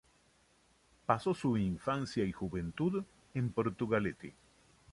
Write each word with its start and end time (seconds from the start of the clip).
Pasó 1.05 1.31
su 1.35 1.55
infancia 1.57 2.23
y 2.25 2.31
juventud 2.31 3.03
en 3.35 3.51
Portugalete. 3.51 4.33